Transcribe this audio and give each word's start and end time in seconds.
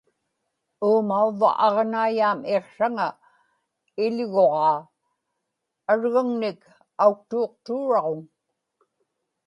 uumauvva 0.87 1.49
aġnaiyaam 1.65 2.39
iqsraŋa 2.55 3.07
iḷguġaa; 4.05 4.77
argaŋnik 5.91 6.61
auktuuqtuuraġuŋ 7.03 8.21